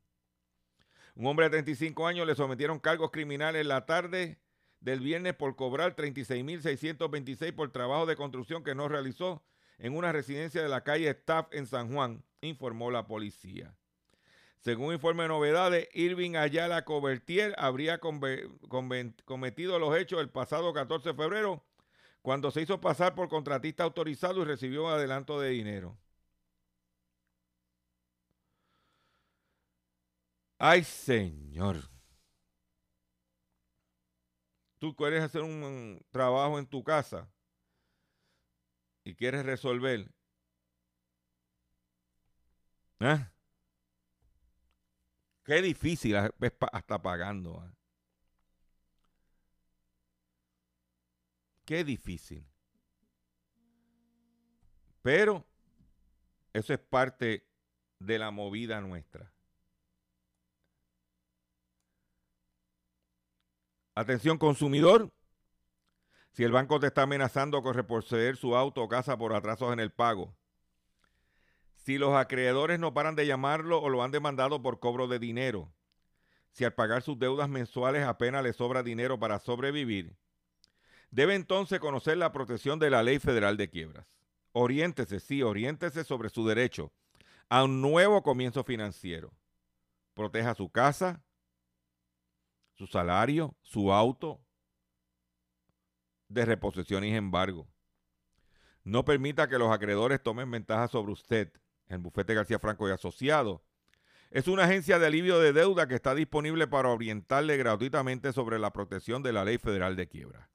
[1.14, 4.38] Un hombre de 35 años le sometieron cargos criminales la tarde
[4.80, 9.42] del viernes por cobrar 36.626 por trabajo de construcción que no realizó
[9.78, 13.74] en una residencia de la calle Staff en San Juan, informó la policía.
[14.58, 21.14] Según informe de novedades, Irving Ayala Cobertier habría cometido los hechos el pasado 14 de
[21.14, 21.64] febrero
[22.22, 25.98] cuando se hizo pasar por contratista autorizado y recibió adelanto de dinero.
[30.58, 31.90] Ay, señor.
[34.78, 37.28] Tú quieres hacer un trabajo en tu casa
[39.04, 40.10] y quieres resolver.
[43.00, 43.26] ¿Eh?
[45.44, 46.16] Qué difícil
[46.72, 47.64] hasta pagando.
[47.64, 47.79] ¿eh?
[51.70, 52.44] Qué difícil.
[55.02, 55.46] Pero
[56.52, 57.46] eso es parte
[58.00, 59.32] de la movida nuestra.
[63.94, 65.12] Atención consumidor.
[66.32, 69.78] Si el banco te está amenazando con reposeer su auto o casa por atrasos en
[69.78, 70.34] el pago,
[71.76, 75.72] si los acreedores no paran de llamarlo o lo han demandado por cobro de dinero,
[76.50, 80.16] si al pagar sus deudas mensuales apenas le sobra dinero para sobrevivir,
[81.10, 84.06] debe entonces conocer la protección de la Ley Federal de Quiebras.
[84.52, 86.92] Oriéntese, sí, oriéntese sobre su derecho
[87.48, 89.32] a un nuevo comienzo financiero.
[90.14, 91.22] Proteja su casa,
[92.74, 94.40] su salario, su auto
[96.28, 97.68] de reposición y embargo.
[98.84, 101.52] No permita que los acreedores tomen ventaja sobre usted
[101.88, 103.64] el bufete García Franco y Asociado.
[104.30, 108.72] Es una agencia de alivio de deuda que está disponible para orientarle gratuitamente sobre la
[108.72, 110.49] protección de la ley federal de quiebra.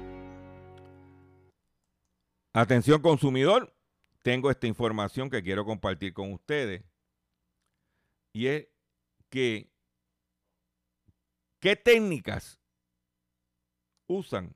[2.53, 3.73] Atención consumidor,
[4.23, 6.83] tengo esta información que quiero compartir con ustedes.
[8.33, 8.67] Y es
[9.29, 9.71] que,
[11.59, 12.59] ¿qué técnicas
[14.07, 14.55] usan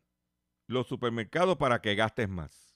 [0.68, 2.76] los supermercados para que gastes más?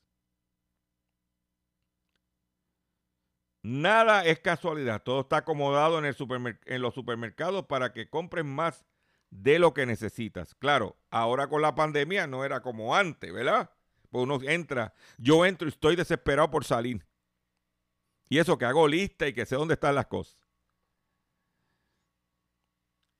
[3.61, 8.85] Nada es casualidad, todo está acomodado en, los supermercados para que compres más
[9.31, 10.55] de lo que necesitas.
[10.55, 13.69] Claro, ahora con la pandemia no era como antes, ¿verdad?
[14.09, 17.05] Pues uno entra, yo entro y estoy desesperado por salir.
[18.27, 20.47] Y eso que hago lista y que sé dónde están las cosas.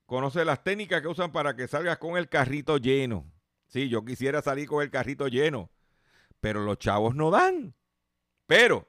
[0.05, 3.31] Conoce las técnicas que usan para que salgas con el carrito lleno.
[3.67, 5.69] Sí, yo quisiera salir con el carrito lleno,
[6.39, 7.75] pero los chavos no dan.
[8.47, 8.87] Pero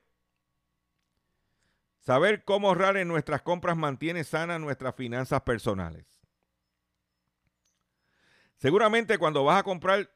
[1.98, 6.07] saber cómo ahorrar en nuestras compras mantiene sanas nuestras finanzas personales.
[8.57, 10.11] Seguramente cuando vas a comprar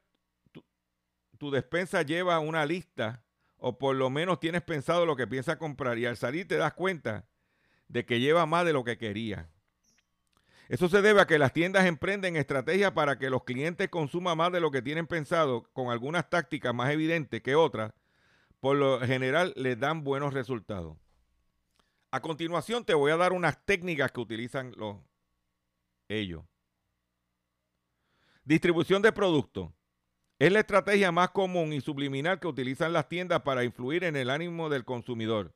[1.44, 3.22] tu despensa lleva una lista
[3.58, 6.72] o por lo menos tienes pensado lo que piensas comprar y al salir te das
[6.72, 7.28] cuenta
[7.86, 9.50] de que lleva más de lo que quería.
[10.70, 14.52] Eso se debe a que las tiendas emprenden estrategias para que los clientes consuman más
[14.52, 17.92] de lo que tienen pensado, con algunas tácticas más evidentes que otras,
[18.60, 20.96] por lo general les dan buenos resultados.
[22.10, 24.96] A continuación te voy a dar unas técnicas que utilizan los,
[26.08, 26.42] ellos.
[28.44, 29.68] Distribución de productos.
[30.44, 34.28] Es la estrategia más común y subliminal que utilizan las tiendas para influir en el
[34.28, 35.54] ánimo del consumidor.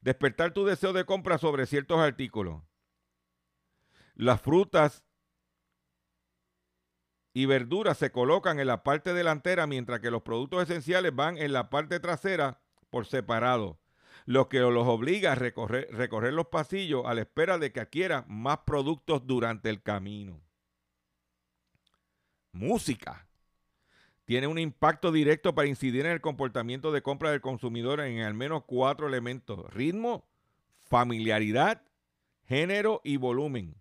[0.00, 2.62] Despertar tu deseo de compra sobre ciertos artículos.
[4.14, 5.04] Las frutas
[7.34, 11.52] y verduras se colocan en la parte delantera mientras que los productos esenciales van en
[11.52, 13.82] la parte trasera por separado,
[14.24, 18.60] lo que los obliga a recorrer, los pasillos a la espera de que adquieran más
[18.64, 20.40] productos durante el camino.
[22.52, 23.28] Música
[24.24, 28.34] tiene un impacto directo para incidir en el comportamiento de compra del consumidor en al
[28.34, 30.26] menos cuatro elementos, ritmo,
[30.82, 31.82] familiaridad,
[32.46, 33.74] género y volumen,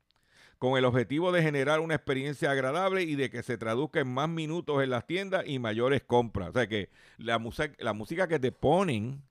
[0.57, 4.29] con el objetivo de generar una experiencia agradable y de que se traduzca en más
[4.29, 6.49] minutos en las tiendas y mayores compras.
[6.49, 9.23] O sea que la, música que te ponen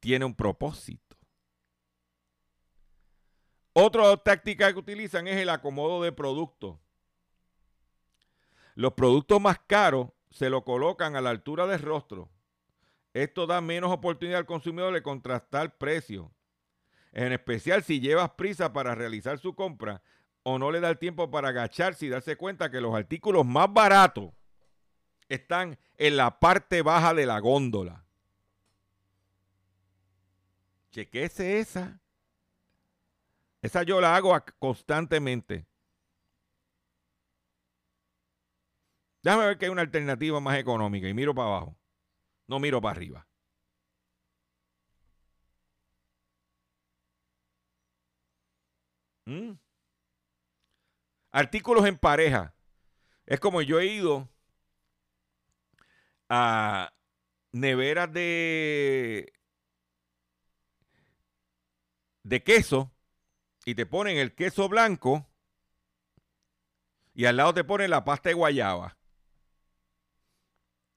[0.00, 1.16] tiene un propósito.
[3.72, 6.78] Otra táctica que utilizan es el acomodo de productos
[8.76, 12.28] los productos más caros se lo colocan a la altura del rostro.
[13.14, 16.28] Esto da menos oportunidad al consumidor de contrastar precios.
[17.12, 20.02] En especial si llevas prisa para realizar su compra
[20.42, 23.72] o no le da el tiempo para agacharse y darse cuenta que los artículos más
[23.72, 24.34] baratos
[25.30, 28.04] están en la parte baja de la góndola.
[30.90, 31.98] Chequese esa.
[33.62, 35.66] Esa yo la hago constantemente.
[39.26, 41.76] Déjame ver que hay una alternativa más económica y miro para abajo.
[42.46, 43.26] No miro para arriba.
[49.24, 49.54] ¿Mm?
[51.32, 52.54] Artículos en pareja.
[53.26, 54.28] Es como yo he ido
[56.28, 56.94] a
[57.50, 59.32] neveras de
[62.22, 62.92] de queso
[63.64, 65.26] y te ponen el queso blanco
[67.12, 68.95] y al lado te ponen la pasta de guayaba.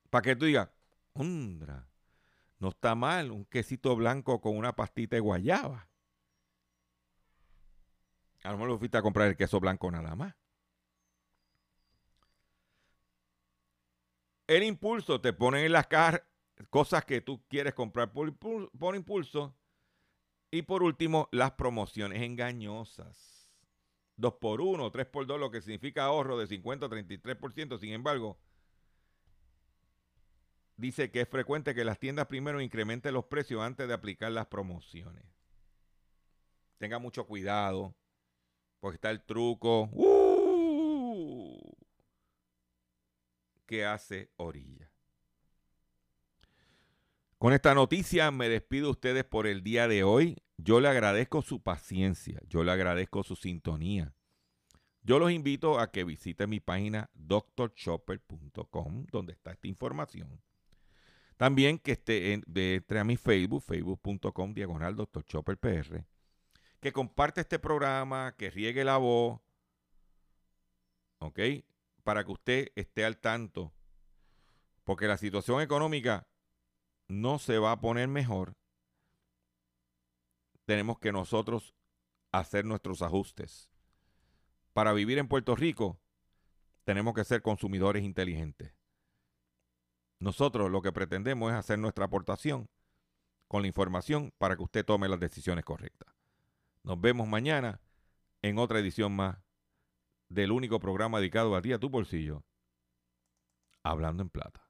[0.09, 0.69] Para que tú digas,
[1.13, 1.89] "Ondra,
[2.59, 5.89] no está mal un quesito blanco con una pastita de guayaba.
[8.43, 10.35] A lo mejor fuiste a comprar el queso blanco nada más.
[14.47, 16.23] El impulso te ponen en las cajas
[16.69, 19.55] cosas que tú quieres comprar por impulso.
[20.51, 23.47] Y por último, las promociones engañosas.
[24.17, 27.77] 2 por 1, 3 por 2, lo que significa ahorro de 50 a 33%.
[27.77, 28.39] Sin embargo,
[30.79, 34.47] dice que es frecuente que las tiendas primero incrementen los precios antes de aplicar las
[34.47, 35.23] promociones.
[36.77, 37.93] Tenga mucho cuidado,
[38.79, 41.59] porque está el truco ¡uh!
[43.65, 44.89] que hace orilla.
[47.37, 50.37] Con esta noticia me despido de ustedes por el día de hoy.
[50.57, 54.13] Yo le agradezco su paciencia, yo le agradezco su sintonía.
[55.03, 60.41] Yo los invito a que visiten mi página drchopper.com, donde está esta información.
[61.39, 65.23] También que esté entre a mi Facebook, facebook.com, diagonal Dr.
[65.23, 66.03] Chopper PR.
[66.81, 69.39] Que comparte este programa, que riegue la voz,
[71.19, 71.39] ¿ok?
[72.03, 73.71] Para que usted esté al tanto.
[74.83, 76.27] Porque la situación económica
[77.07, 78.57] no se va a poner mejor.
[80.65, 81.73] Tenemos que nosotros
[82.33, 83.69] hacer nuestros ajustes.
[84.73, 86.01] Para vivir en Puerto Rico,
[86.83, 88.78] tenemos que ser consumidores inteligentes.
[90.19, 92.69] Nosotros lo que pretendemos es hacer nuestra aportación
[93.47, 96.13] con la información para que usted tome las decisiones correctas.
[96.83, 97.81] Nos vemos mañana
[98.41, 99.37] en otra edición más
[100.27, 102.43] del único programa dedicado a ti, a tu bolsillo,
[103.81, 104.69] Hablando en Plata.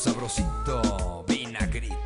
[0.00, 1.09] sabrosito.